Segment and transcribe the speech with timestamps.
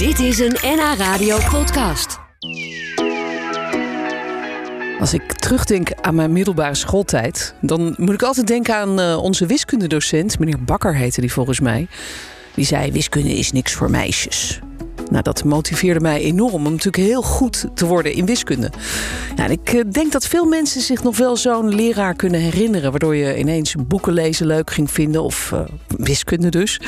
[0.00, 2.18] Dit is een NH Radio podcast.
[5.00, 9.46] Als ik terugdenk aan mijn middelbare schooltijd, dan moet ik altijd denken aan uh, onze
[9.46, 11.86] wiskundedocent, meneer Bakker heette die volgens mij.
[12.54, 14.60] Die zei: Wiskunde is niks voor meisjes.
[15.10, 18.70] Nou, dat motiveerde mij enorm om natuurlijk heel goed te worden in wiskunde.
[19.48, 23.38] Ik uh, denk dat veel mensen zich nog wel zo'n leraar kunnen herinneren, waardoor je
[23.38, 25.60] ineens boeken lezen leuk ging vinden, of uh,
[25.96, 26.80] wiskunde dus.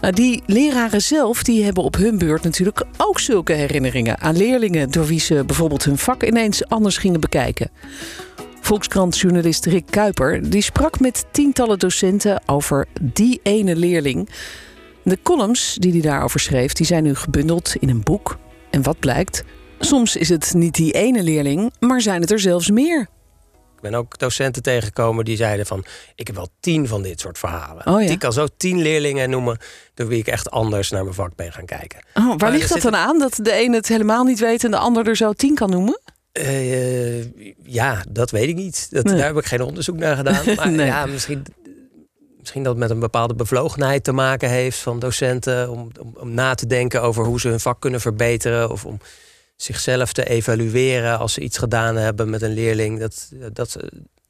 [0.00, 4.90] Nou, die leraren zelf die hebben op hun beurt natuurlijk ook zulke herinneringen aan leerlingen
[4.90, 7.70] door wie ze bijvoorbeeld hun vak ineens anders gingen bekijken.
[8.60, 14.28] Volkskrant-journalist Rick Kuiper die sprak met tientallen docenten over die ene leerling.
[15.02, 18.38] De columns die hij daarover schreef, die zijn nu gebundeld in een boek.
[18.70, 19.44] En wat blijkt?
[19.78, 23.08] Soms is het niet die ene leerling, maar zijn het er zelfs meer.
[23.82, 25.84] Ik ben ook docenten tegengekomen die zeiden van...
[26.14, 27.86] ik heb wel tien van dit soort verhalen.
[27.86, 28.10] Oh, ja.
[28.10, 29.58] Ik kan zo tien leerlingen noemen...
[29.94, 31.98] door wie ik echt anders naar mijn vak ben gaan kijken.
[32.14, 33.18] Oh, waar Maar ligt dat dan aan?
[33.18, 36.00] Dat de een het helemaal niet weet en de ander er zo tien kan noemen?
[36.32, 37.22] Eh,
[37.64, 38.86] ja, dat weet ik niet.
[38.90, 39.16] Dat, Nee.
[39.16, 40.44] Daar heb ik geen onderzoek naar gedaan.
[40.56, 40.86] Maar Nee.
[40.86, 41.44] ja, misschien,
[42.38, 44.78] misschien dat het met een bepaalde bevlogenheid te maken heeft...
[44.78, 48.70] van docenten om, om, om na te denken over hoe ze hun vak kunnen verbeteren...
[48.70, 49.00] of om
[49.62, 53.00] zichzelf te evalueren als ze iets gedaan hebben met een leerling.
[53.00, 53.76] Dat, dat,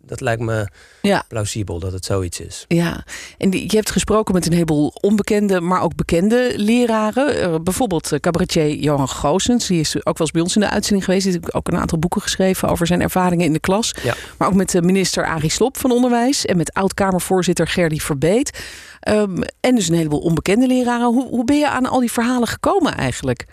[0.02, 0.68] dat lijkt me
[1.02, 1.24] Ja.
[1.28, 2.64] plausibel dat het zoiets is.
[2.68, 3.04] Ja,
[3.38, 7.40] en je hebt gesproken met een heleboel onbekende, maar ook bekende leraren.
[7.40, 9.66] Eh, bijvoorbeeld eh, cabaretier Johan Goossens.
[9.66, 11.24] Die is ook wel eens bij ons in de uitzending geweest.
[11.24, 13.94] Die heeft ook een aantal boeken geschreven over zijn ervaringen in de klas.
[14.02, 14.14] Ja.
[14.38, 16.44] Maar ook met de minister Arie Slob van Onderwijs.
[16.46, 18.58] En met oud-Kamervoorzitter Gerdy Verbeet.
[19.00, 21.06] Ehm, en dus een heleboel onbekende leraren.
[21.06, 23.46] Hoe, hoe ben je aan al die verhalen gekomen eigenlijk?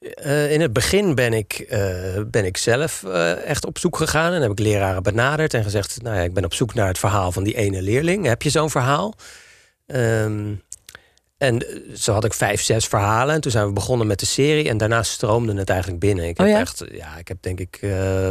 [0.00, 1.80] Eh, in het begin ben ik, eh,
[2.26, 4.32] ben ik zelf eh, echt op zoek gegaan.
[4.32, 6.02] En heb ik leraren benaderd en gezegd...
[6.02, 8.26] nou ja, ik ben op zoek naar het verhaal van die ene leerling.
[8.26, 9.14] Heb je zo'n verhaal?
[9.86, 10.54] Ehm,
[11.38, 13.34] en zo had ik vijf, zes verhalen.
[13.34, 14.68] En toen zijn we begonnen met de serie.
[14.68, 16.28] En daarna stroomde het eigenlijk binnen.
[16.28, 16.58] Ik heb, Oh ja?
[16.58, 17.78] echt, ja, ik heb denk ik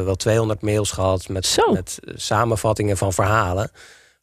[0.03, 1.27] wel 200 mails gehad...
[1.27, 3.71] met, met samenvattingen van verhalen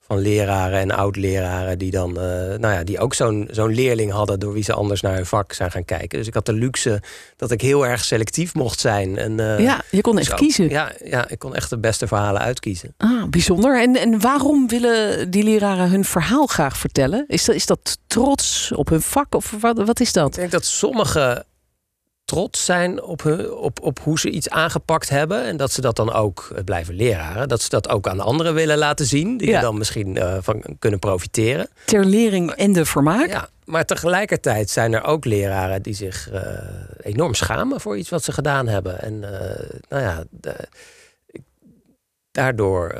[0.06, 2.22] van leraren en oud-leraren die dan, eh,
[2.58, 5.52] nou ja, die ook zo'n zo'n leerling hadden door wie ze anders naar hun vak
[5.52, 6.18] zijn gaan kijken.
[6.18, 7.02] Dus ik had de luxe
[7.36, 9.18] dat ik heel erg selectief mocht zijn.
[9.18, 10.68] En, eh, ja, je kon echt zo- kiezen.
[10.68, 12.94] Ja, ja, ik kon echt de beste verhalen uitkiezen.
[12.96, 13.80] Ah, bijzonder.
[13.80, 17.24] En, en waarom willen die leraren hun verhaal graag vertellen?
[17.28, 20.34] Is dat, is dat trots op hun vak of wat, wat is Ik dat?
[20.34, 21.44] denk dat sommigen
[22.26, 25.44] trots zijn op, hun, op, op hoe ze iets aangepakt hebben.
[25.44, 27.48] En dat ze dat dan ook eh, blijven leraren.
[27.48, 29.36] Dat ze dat ook aan anderen willen laten zien.
[29.36, 29.54] Die Ja.
[29.56, 31.68] er dan misschien eh, van kunnen profiteren.
[31.84, 33.28] Ter lering en de vermaak?
[33.28, 36.42] Ja, maar tegelijkertijd zijn er ook leraren die zich eh,
[37.00, 39.00] enorm schamen voor iets wat ze gedaan hebben.
[39.02, 39.18] En
[39.88, 40.68] nou ja, de-
[42.30, 42.94] daardoor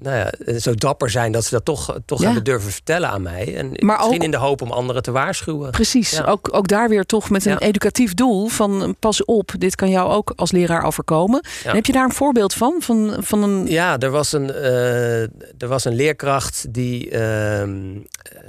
[0.00, 2.24] nou ja, zo dapper zijn dat ze dat toch, toch Ja.
[2.24, 3.56] hebben durven vertellen aan mij.
[3.56, 5.70] En Maar misschien ook- in de hoop om anderen te waarschuwen.
[5.70, 6.24] Precies, Ja.
[6.24, 7.58] ook, ook daar weer toch met een Ja.
[7.58, 11.44] educatief doel van pas op, dit kan jou ook als leraar overkomen.
[11.64, 12.76] Heb je daar een voorbeeld van?
[12.80, 13.66] Van, van een...
[13.66, 15.22] Ja, er was een, eh,
[15.62, 18.42] er was een leerkracht die, ehm, eh,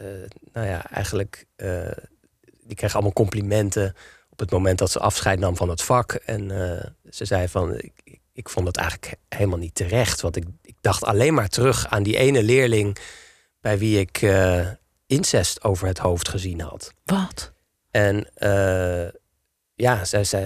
[0.53, 1.69] nou ja, eigenlijk, eh,
[2.63, 3.95] die kreeg allemaal complimenten
[4.29, 6.11] op het moment dat ze afscheid nam van het vak.
[6.13, 7.91] En eh, ze zei van, ik,
[8.33, 10.21] ik- vond het eigenlijk helemaal niet terecht.
[10.21, 10.51] Want ik, ik
[10.81, 12.97] dacht alleen maar terug aan die ene leerling
[13.61, 14.67] bij wie ik eh,
[15.05, 16.93] incest over het hoofd gezien had.
[17.03, 17.51] Wat?
[17.91, 19.07] En eh,
[19.75, 20.45] ja, zij, zij,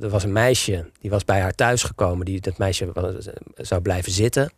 [0.00, 2.24] er was een meisje die was bij haar thuis gekomen.
[2.24, 4.52] Die, dat meisje was- zou blijven zitten.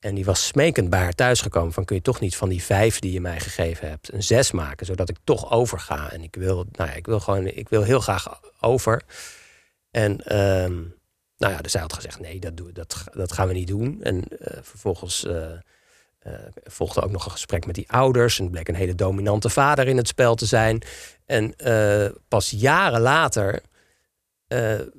[0.00, 1.72] En die was smekend bij haar thuis gekomen.
[1.72, 4.50] Van kun je toch niet van die vijf die je mij gegeven hebt een zes
[4.50, 4.86] maken.
[4.86, 6.12] Zodat ik toch overga.
[6.12, 9.02] En ik wil, nou ja, ik wil gewoon, ik wil heel graag over.
[9.90, 10.82] En ehm,
[11.38, 14.02] nou ja, dus zij had gezegd: nee, dat, doe, dat, dat gaan we niet doen.
[14.02, 15.52] En eh, vervolgens eh,
[16.18, 16.32] eh,
[16.64, 18.38] volgde ook nog een gesprek met die ouders.
[18.38, 20.82] En bleek een hele dominante vader in het spel te zijn.
[21.26, 21.54] En
[22.28, 23.62] pas jaren later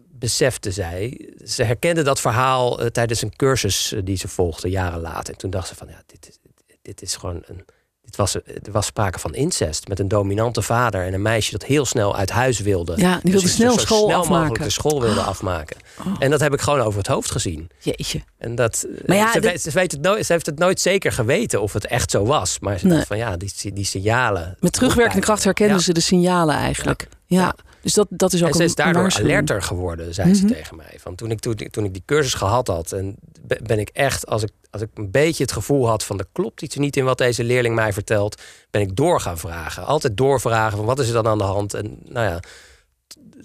[0.09, 5.33] besefte zij, ze herkende dat verhaal tijdens een cursus die ze volgde jaren later.
[5.33, 6.39] En toen dacht ze van, ja, dit,
[6.81, 7.65] dit is gewoon een.
[8.07, 11.63] Dit was, er was sprake van incest met een dominante vader en een meisje dat
[11.63, 12.93] heel snel uit huis wilde.
[12.95, 15.77] Ja, die wilde Dus snel zo school snel mogelijk de school wilde afmaken.
[16.19, 17.69] En dat heb ik gewoon over het hoofd gezien.
[17.79, 18.21] Jeetje.
[18.37, 20.59] En dat, eh, Maar ja, ze, dit- weet, ze, weet het nooit, ze heeft het
[20.59, 22.59] nooit zeker geweten of het echt zo was.
[22.59, 22.95] Maar ze Nee.
[22.95, 24.57] dacht van ja, die, die signalen.
[24.59, 25.81] Met terugwerkende kracht herkenden Ja.
[25.83, 27.07] ze de signalen eigenlijk.
[27.25, 27.55] Ja.
[27.87, 30.53] Dus dat, dat is ook En ze is daardoor alerter geworden, zei ze Mhm.
[30.53, 30.95] tegen mij.
[30.99, 33.89] Van toen, ik, toen, ik- toen ik die cursus gehad had, en be- ben ik
[33.89, 36.97] echt, als ik, als ik een beetje het gevoel had van er klopt iets niet
[36.97, 38.41] in wat deze leerling mij vertelt,
[38.71, 39.85] ben ik door gaan vragen.
[39.85, 41.73] Altijd doorvragen van wat is er dan aan de hand?
[41.73, 42.39] En nou ja,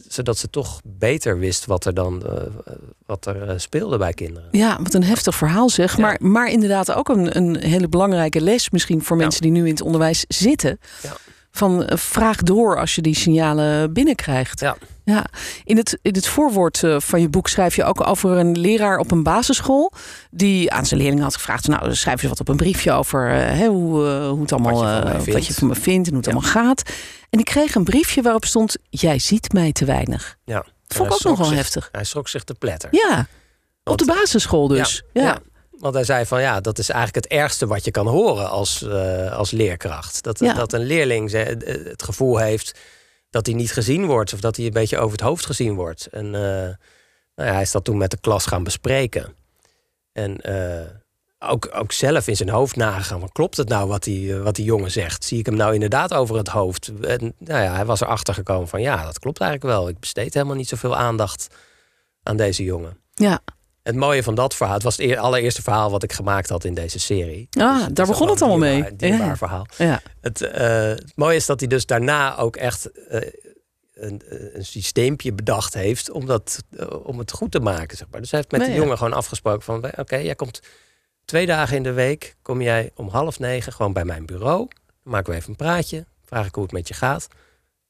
[0.08, 2.42] zodat ze toch beter wist wat er dan eh,
[3.06, 4.48] wat er eh, speelde bij kinderen.
[4.50, 5.96] Ja, wat een heftig verhaal zeg.
[5.96, 6.02] Ja.
[6.02, 9.22] Maar, maar inderdaad ook een, een hele belangrijke les misschien voor Ja.
[9.22, 10.78] mensen die nu in het onderwijs zitten.
[11.02, 11.16] Ja.
[11.52, 14.60] Van eh, vraag door als je die signalen binnenkrijgt.
[14.60, 14.76] Ja.
[15.04, 15.25] Ja,
[15.64, 18.99] in het, in het voorwoord eh, van je boek schrijf je ook over een leraar
[18.99, 19.93] op een basisschool.
[20.31, 23.66] die aan zijn leerlingen had gevraagd: Nou, schrijf eens wat op een briefje over hè,
[23.66, 24.72] hoe, hoe het allemaal.
[24.72, 26.82] Wat je, van mij wat je van me vindt en hoe het allemaal gaat.
[27.31, 30.37] En die kreeg een briefje waarop stond: Jij ziet mij te weinig.
[30.44, 30.64] Ja.
[30.87, 31.88] Dat vond ik ook nog wel zich, heftig.
[31.93, 32.88] Hij schrok zich te pletter.
[32.93, 33.26] Ja,
[33.84, 35.02] op de basisschool dus.
[35.12, 35.38] Ja, ja.
[35.82, 38.82] Want hij zei van ja, dat is eigenlijk het ergste wat je kan horen als,
[38.82, 40.23] uh, als leerkracht.
[40.23, 40.55] Dat, Ja.
[40.55, 42.79] dat een leerling ze- eh, het gevoel heeft
[43.31, 44.32] dat hij niet gezien wordt.
[44.32, 46.06] Of dat hij een beetje over het hoofd gezien wordt.
[46.06, 46.40] En eh,
[47.34, 49.34] nou ja, hij is dat toen met de klas gaan bespreken.
[50.12, 50.87] En eh,
[51.50, 53.20] ook, ook zelf in zijn hoofd nagegaan.
[53.20, 55.25] Van, klopt het nou wat die, eh, wat die jongen zegt?
[55.25, 56.93] Zie ik hem nou inderdaad over het hoofd?
[57.00, 59.88] En nou ja, hij was erachter gekomen van ja, dat klopt eigenlijk wel.
[59.88, 61.46] Ik besteed helemaal niet zoveel aandacht
[62.23, 62.99] aan deze jongen.
[63.14, 63.40] ja.
[63.82, 66.64] Het mooie van dat verhaal, het was het eer- allereerste verhaal wat ik gemaakt had
[66.64, 67.49] in deze serie.
[67.50, 68.81] Ah, Dus daar begon het een allemaal mee.
[68.82, 69.37] dierbaar- dierbaar Ja.
[69.37, 69.67] verhaal.
[69.76, 70.02] ja.
[70.20, 73.20] Het, eh, het mooie is dat hij dus daarna ook echt eh,
[73.94, 74.23] een,
[74.56, 77.96] een systeempje bedacht heeft om, dat, eh, om het goed te maken.
[77.96, 78.20] Zeg maar.
[78.20, 78.82] Dus hij heeft met Nee, de ja.
[78.82, 79.84] jongen gewoon afgesproken van...
[79.96, 80.61] oké, jij komt
[81.25, 84.69] twee dagen in de week, kom jij om half negen gewoon bij mijn bureau.
[85.02, 87.26] Dan maken we even een praatje, vraag ik hoe het met je gaat.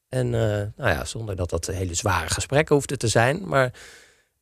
[0.09, 0.41] En eh,
[0.75, 3.47] nou ja, zonder dat dat hele zware gesprekken hoefde te zijn.
[3.47, 3.71] Maar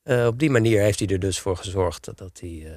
[0.03, 2.61] eh, op die manier heeft hij er dus voor gezorgd dat, hij...
[2.65, 2.71] eh,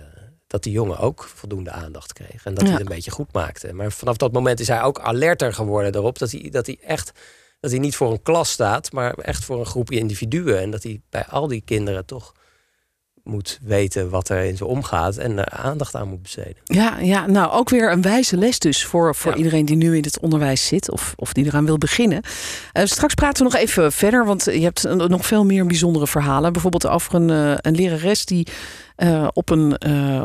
[0.46, 2.44] dat die jongen ook voldoende aandacht kreeg.
[2.44, 2.68] En dat Ja.
[2.68, 3.72] hij het een beetje goed maakte.
[3.72, 6.18] Maar vanaf dat moment is hij ook alerter geworden erop.
[6.18, 7.12] Dat hij, dat hij echt
[7.60, 10.60] dat hij niet voor een klas staat, maar echt voor een groepje individuen.
[10.60, 12.32] En dat hij bij al die kinderen toch
[13.24, 16.56] moet weten wat er in ze omgaat en er aandacht aan moet besteden.
[16.64, 19.36] Ja, ja, nou ook weer een wijze les dus voor, voor Ja.
[19.36, 22.22] iedereen die nu in het onderwijs zit of, of die eraan wil beginnen.
[22.72, 26.52] Eh, straks praten we nog even verder, want je hebt nog veel meer bijzondere verhalen.
[26.52, 28.46] Bijvoorbeeld over een, eh, een lerares die
[28.96, 29.72] eh, op, een,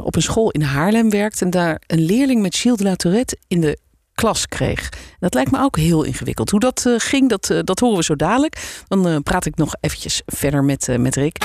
[0.04, 3.38] op een school in Haarlem werkt en daar een leerling met Gilles de la Tourette
[3.48, 3.78] in de
[4.13, 4.90] klas kreeg.
[5.19, 6.50] Dat lijkt me ook heel ingewikkeld.
[6.50, 8.84] Hoe dat ging, dat, dat horen we zo dadelijk.
[8.88, 11.38] Dan praat ik nog eventjes verder met, met Rick.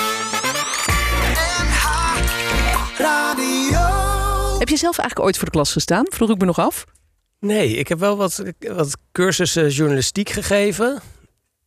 [4.75, 6.06] Je zelf eigenlijk ooit voor de klas gestaan?
[6.09, 6.85] Vroeg ik me nog af.
[7.41, 11.00] Nee, ik heb wel wat, wat cursussen journalistiek gegeven.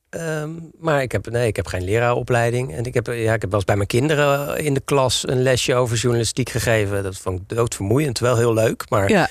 [0.10, 0.50] Ehm,
[0.80, 2.76] maar ik heb, nee, ik heb geen leraaropleiding.
[2.76, 5.42] En ik heb, ja, ik heb wel eens bij mijn kinderen in de klas een
[5.42, 7.04] lesje over journalistiek gegeven.
[7.04, 8.90] Dat vond ik doodvermoeiend, wel heel leuk.
[8.90, 9.30] Maar Ja,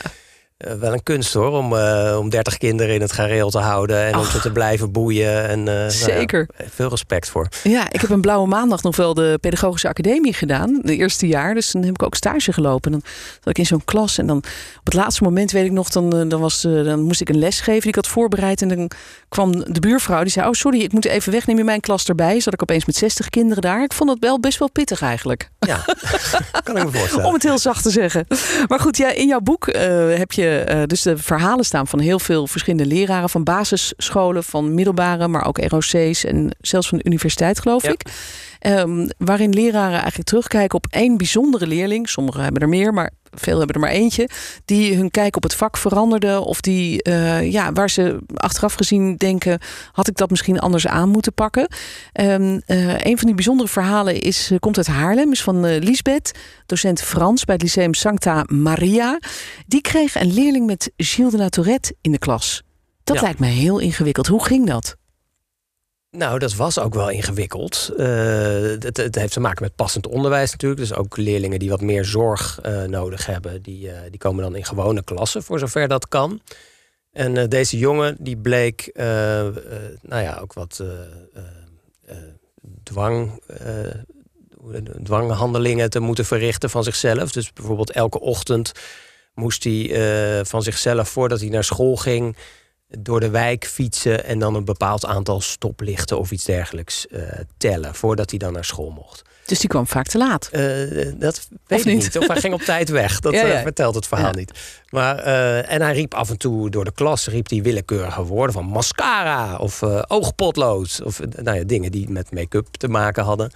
[0.57, 4.05] Eh, wel een kunst hoor, om, eh, om 30 kinderen in het gareel te houden
[4.07, 5.49] en om ze te blijven boeien.
[5.49, 6.49] En, eh, nou ja, Zeker.
[6.71, 7.49] veel respect voor.
[7.63, 10.81] ja, ik heb een blauwe maandag nog wel de pedagogische academie gedaan.
[10.83, 11.55] De eerste jaar.
[11.55, 12.93] Dus dan heb ik ook stage gelopen.
[12.93, 14.19] En dan zat ik in zo'n klas.
[14.19, 17.29] En dan op het laatste moment weet ik nog, dan, dan, was, dan moest ik
[17.29, 18.63] een les geven die ik had voorbereid.
[18.63, 18.91] En dan
[19.29, 21.47] kwam de buurvrouw die zei: Oh, sorry, ik moet even weg.
[21.47, 22.41] Neem je mijn klas erbij?
[22.41, 23.83] Zat ik opeens met 60 kinderen daar.
[23.83, 25.51] Ik vond dat wel best wel pittig eigenlijk.
[25.59, 25.85] Ja,
[26.65, 27.27] kan ik me voorstellen.
[27.27, 28.27] Om het heel zacht te zeggen.
[28.67, 29.67] Maar goed, ja, in jouw boek
[30.17, 33.31] heb je eh, dus de verhalen staan van heel veel verschillende leraren.
[33.31, 37.91] Van basisscholen, van middelbare, maar ook ROC's en zelfs van de universiteit, geloof Ja.
[37.91, 38.03] ik.
[38.59, 42.09] Ehm, waarin leraren eigenlijk terugkijken op één bijzondere leerling.
[42.09, 43.11] Sommigen hebben er meer, maar
[43.41, 44.29] veel hebben er maar eentje.
[44.65, 46.41] Die hun kijk op het vak veranderde.
[46.41, 49.59] Of die, eh, ja, waar ze achteraf gezien denken:
[49.93, 51.69] had ik dat misschien anders aan moeten pakken?
[52.13, 52.35] Eh,
[53.05, 56.33] een van die bijzondere verhalen is, eh, komt uit Haarlem, is van Lisbeth,
[56.67, 59.19] docent Frans bij het Lyceum Sancta Maria.
[59.67, 62.63] Die kreeg een leerling met Gilles de in de klas.
[63.05, 63.23] Dat Ja.
[63.23, 64.27] lijkt me heel ingewikkeld.
[64.27, 64.97] Hoe ging dat?
[66.11, 67.93] Nou, dat was ook wel ingewikkeld.
[67.97, 68.07] Eh,
[68.61, 70.81] het, het heeft te maken met passend onderwijs natuurlijk.
[70.81, 74.57] Dus ook leerlingen die wat meer zorg eh, nodig hebben, die, eh, die komen dan
[74.57, 76.41] in gewone klassen, voor zover dat kan.
[77.13, 80.85] En deze jongen die bleek, nou ja, ook wat
[82.83, 83.43] dwang,
[85.03, 87.33] dwanghandelingen te moeten verrichten van zichzelf.
[87.33, 88.73] Dus bijvoorbeeld elke ochtend
[89.35, 92.37] moest hij van zichzelf, voordat hij naar school ging,
[92.89, 97.23] door de wijk fietsen en dan een bepaald aantal stoplichten of iets dergelijks eh,
[97.57, 99.23] tellen voordat hij dan naar school mocht.
[99.47, 100.49] Dus die kwam vaak te laat.
[100.53, 100.63] Eh,
[101.19, 102.03] dat weet ik niet?
[102.03, 102.19] niet.
[102.19, 103.21] Of hij ging op tijd weg.
[103.21, 103.55] Dat Ja, ja.
[103.55, 104.37] eh, vertelt het verhaal Ja.
[104.39, 104.83] niet.
[104.91, 105.19] Maar,
[105.63, 109.57] en hij riep af en toe door de klas riep hij willekeurige woorden van mascara
[109.57, 111.01] of oogpotlood.
[111.05, 113.51] Of nou ja, dingen die met make-up te maken hadden.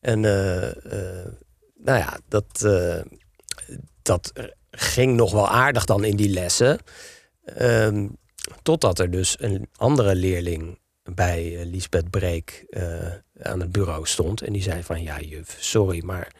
[0.00, 2.68] En nou ja, dat,
[4.02, 4.32] dat
[4.70, 6.78] ging nog wel aardig dan in die lessen.
[7.44, 8.06] Ehm,
[8.62, 12.82] totdat er dus een andere leerling bij eh, Lisbeth Breek eh,
[13.42, 14.42] aan het bureau stond.
[14.42, 16.32] En die zei van, ja juf, sorry, maar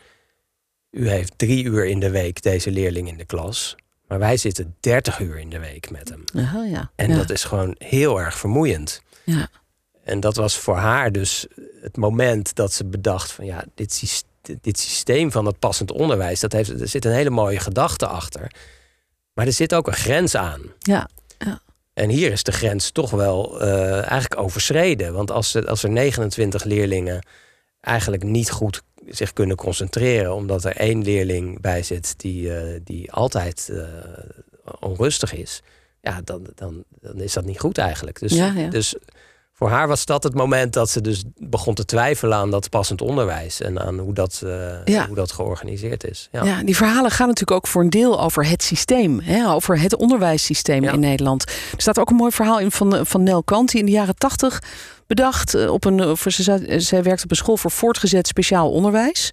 [0.90, 3.76] u heeft drie uur in de week deze leerling in de klas.
[4.06, 6.25] Maar wij zitten 30 uur in de week met hem.
[6.32, 6.90] Ja.
[6.94, 7.16] En ja.
[7.16, 9.02] dat is gewoon heel erg vermoeiend.
[9.25, 9.49] Ja.
[10.04, 11.46] En dat was voor haar dus
[11.80, 14.26] het moment dat ze bedacht van ja, dit, syst-
[14.61, 18.52] dit systeem van het passend onderwijs, dat heeft, er zit een hele mooie gedachte achter.
[19.32, 20.61] Maar er zit ook een grens aan.
[20.78, 21.08] Ja.
[21.94, 25.12] En hier is de grens toch wel uh, eigenlijk overschreden.
[25.12, 27.26] Want als, als er 29 leerlingen
[27.80, 33.12] eigenlijk niet goed zich kunnen concentreren, omdat er één leerling bij zit die, uh, die
[33.12, 33.84] altijd uh,
[34.80, 35.62] onrustig is,
[36.00, 38.20] ja, dan, dan, dan is dat niet goed eigenlijk.
[38.20, 38.68] Dus, Ja, ja.
[38.68, 38.94] dus
[39.56, 43.00] voor haar was dat het moment dat ze dus begon te twijfelen aan dat passend
[43.02, 45.06] onderwijs en aan hoe dat, eh, Ja.
[45.06, 46.28] hoe dat georganiseerd is.
[46.32, 46.44] Ja.
[46.44, 49.96] Ja, die verhalen gaan natuurlijk ook voor een deel over het systeem, hè, over het
[49.96, 50.92] onderwijssysteem Ja.
[50.92, 51.42] in Nederland.
[51.46, 54.16] Er staat ook een mooi verhaal in van, van Nel Kant, die in de jaren
[54.16, 54.62] tachtig
[55.06, 55.54] bedacht.
[55.54, 58.70] eh, Op een, eh, voor, ze, za- zij werkte op een school voor voortgezet speciaal
[58.73, 59.32] onderwijs.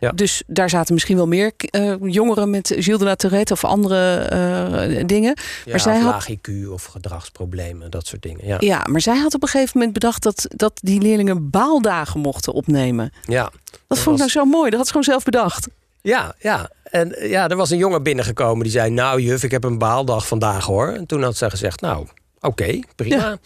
[0.00, 0.12] Ja.
[0.12, 4.16] Dus daar zaten misschien wel meer eh, jongeren met Gilles de la Tourette of andere
[4.16, 5.36] eh, dingen.
[5.64, 8.46] Ja, maar zij had- laag IQ of gedragsproblemen, dat soort dingen.
[8.46, 12.20] Ja, Ja, maar zij had op een gegeven moment bedacht dat, dat die leerlingen baaldagen
[12.20, 13.12] mochten opnemen.
[13.24, 13.50] ja.
[13.86, 14.68] Dat vond ik nou zo mooi.
[14.70, 15.68] Dat had ze gewoon zelf bedacht.
[16.02, 16.70] Ja, ja.
[16.82, 19.78] En eh, ja, er was een jongen binnengekomen die zei: Nou, juf, ik heb een
[19.78, 20.88] baaldag vandaag hoor.
[20.88, 22.06] En toen had ze gezegd: Nou,
[22.40, 23.38] oké, prima.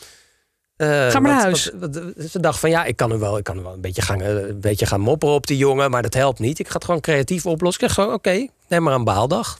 [0.83, 1.71] Eh, Ga maar naar huis.
[1.79, 3.81] want- want ze dacht van ja, ik kan er wel, ik kan er wel een
[3.81, 6.59] beetje gaan, eh, een beetje gaan mopperen op die jongen, maar dat helpt niet.
[6.59, 7.83] Ik ga het gewoon creatief oplossen.
[7.83, 9.59] Ik zeg gewoon, oké, neem maar een baaldag.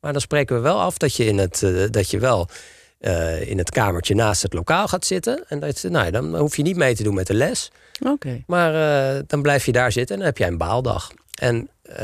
[0.00, 2.48] Maar dan spreken we wel af dat je in het, eh, dat je wel
[3.40, 5.44] in het kamertje naast het lokaal gaat zitten.
[5.48, 7.70] En dat, nou, dan hoef je niet mee te doen met de les.
[8.06, 8.42] Oké.
[8.46, 8.72] Maar
[9.26, 11.10] dan blijf je daar zitten en dan heb jij een baaldag.
[11.40, 11.96] En eh,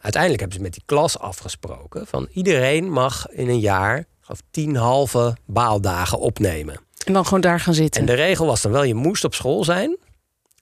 [0.00, 2.06] uiteindelijk hebben ze met die klas afgesproken...
[2.06, 6.80] van iedereen mag in een jaar of tien halve baaldagen opnemen.
[7.06, 8.00] En dan gewoon daar gaan zitten.
[8.00, 9.96] En de regel was dan wel, je moest op school zijn.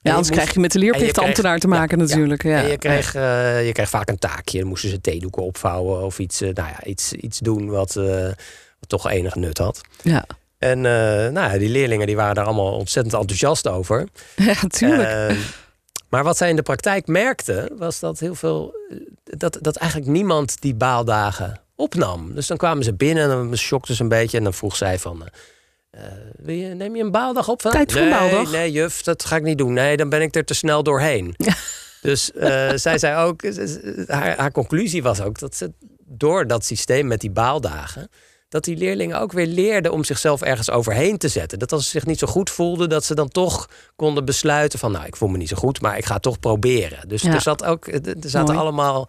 [0.01, 2.43] ja, anders moest- krijg je met de leerplichtambtenaar te maken ja, natuurlijk.
[2.43, 2.61] Ja.
[2.63, 4.59] En je kreeg, eh, je kreeg vaak een taakje.
[4.59, 8.05] Dan moesten ze theedoeken opvouwen of iets, eh, nou ja, iets, iets doen wat, eh,
[8.79, 9.81] wat toch enig nut had.
[10.01, 10.25] Ja.
[10.57, 14.07] En nou ja, die leerlingen die waren daar allemaal ontzettend enthousiast over.
[14.35, 15.09] ja, tuurlijk.
[15.09, 15.35] Ehm,
[16.09, 18.75] maar wat zij in de praktijk merkten, was dat heel veel.
[19.23, 22.35] Dat, dat eigenlijk niemand die baaldagen opnam.
[22.35, 24.37] Dus dan kwamen ze binnen en dan schokten ze een beetje.
[24.37, 25.23] En dan vroeg zij van.
[25.95, 27.61] Eh, eh, wil je, neem je een baaldag op?
[27.61, 28.51] Tijd voor een nee, baaldag.
[28.51, 29.73] Nee, juf, dat ga ik niet doen.
[29.73, 31.35] Nee, dan ben ik er te snel doorheen.
[32.01, 35.71] Dus eh, zij zei ook, eh, haar, haar conclusie was ook dat ze
[36.05, 38.09] door dat systeem met die baaldagen,
[38.49, 41.59] dat die leerlingen ook weer leerden om zichzelf ergens overheen te zetten.
[41.59, 44.91] Dat als ze zich niet zo goed voelden, dat ze dan toch konden besluiten van,
[44.91, 47.07] nou, ik voel me niet zo goed, maar ik ga het toch proberen.
[47.07, 47.33] Dus Ja.
[47.33, 48.57] er, zat ook, er zaten Mooi.
[48.57, 49.07] allemaal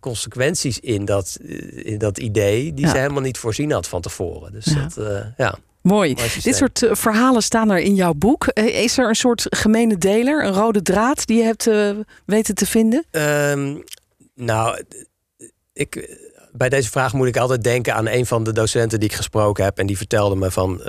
[0.00, 1.36] consequenties in dat,
[1.72, 2.90] in dat idee die Ja.
[2.92, 4.52] ze helemaal niet voorzien had van tevoren.
[4.52, 4.82] Dus Ja.
[4.82, 5.58] dat, eh, ja.
[5.82, 6.14] Mooi.
[6.42, 8.46] Dit soort eh, verhalen staan er in jouw boek.
[8.46, 11.90] Eh, is er een soort gemene deler, een rode draad die je hebt eh,
[12.26, 13.04] weten te vinden?
[13.10, 13.76] Ehm,
[14.34, 14.84] nou,
[15.72, 16.18] ik,
[16.52, 19.64] bij deze vraag moet ik altijd denken aan een van de docenten die ik gesproken
[19.64, 19.78] heb.
[19.78, 20.80] En die vertelde me van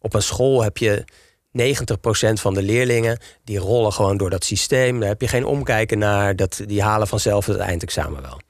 [0.00, 1.04] op een school heb je
[1.52, 5.00] 90% van de leerlingen die rollen gewoon door dat systeem.
[5.00, 6.36] Daar heb je geen omkijken naar.
[6.36, 8.40] Dat, die halen vanzelf het eindexamen wel.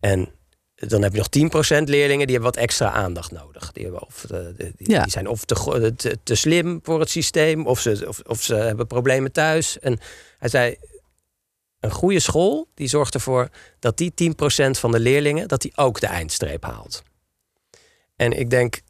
[0.00, 0.28] En
[0.78, 3.72] dan heb je nog 10% leerlingen die hebben wat extra aandacht nodig.
[3.72, 5.02] Die, hebben of, eh, die, Ja.
[5.02, 8.42] die zijn of te, go- te, te slim voor het systeem, of ze, of, of
[8.42, 9.78] ze hebben problemen thuis.
[9.78, 9.98] En
[10.38, 10.76] hij zei,
[11.80, 16.00] een goede school die zorgt ervoor dat die 10% van de leerlingen dat die ook
[16.00, 17.02] de eindstreep haalt.
[18.16, 18.80] En ik denk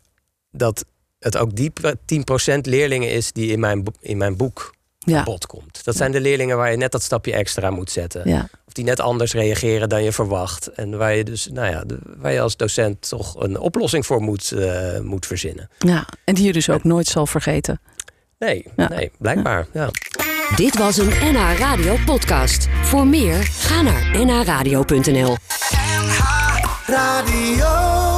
[0.50, 0.84] dat
[1.18, 1.72] het ook die
[2.04, 4.74] 10% leerlingen is die in mijn, in mijn boek
[5.10, 5.22] Ja.
[5.22, 5.84] bod komt.
[5.84, 8.28] Dat zijn de leerlingen waar je net dat stapje extra moet zetten.
[8.28, 8.48] Ja.
[8.66, 10.66] Of die net anders reageren dan je verwacht.
[10.72, 14.20] En waar je dus, nou ja, de- waar je als docent toch een oplossing voor
[14.20, 15.70] moet, eh, moet verzinnen.
[15.78, 16.06] ja.
[16.24, 17.80] En die je dus ook nooit zal vergeten.
[18.38, 18.88] Nee, Ja.
[18.88, 19.66] nee, blijkbaar.
[19.72, 19.90] Ja.
[20.56, 22.68] Dit was een NH Radio podcast.
[22.82, 25.36] Voor meer, ga naar nhradio.nl.
[26.86, 28.17] Radio.